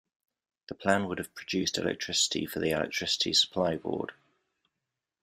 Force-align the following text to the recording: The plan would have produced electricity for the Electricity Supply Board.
The 0.67 0.73
plan 0.73 1.07
would 1.07 1.19
have 1.19 1.35
produced 1.35 1.77
electricity 1.77 2.47
for 2.47 2.57
the 2.57 2.71
Electricity 2.71 3.33
Supply 3.33 3.77
Board. 3.77 4.13